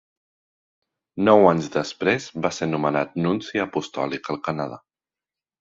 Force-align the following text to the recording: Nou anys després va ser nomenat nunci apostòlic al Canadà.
Nou 1.27 1.45
anys 1.49 1.69
després 1.75 2.27
va 2.47 2.53
ser 2.61 2.69
nomenat 2.71 3.15
nunci 3.27 3.65
apostòlic 3.67 4.33
al 4.35 4.45
Canadà. 4.49 4.85